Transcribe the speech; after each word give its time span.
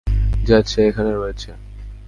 Jazz, 0.47 0.65
সে 0.67 0.79
এখানে 0.87 1.11
রয়েছে। 1.13 1.49